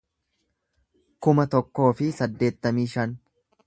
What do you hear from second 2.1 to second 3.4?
saddeettamii shan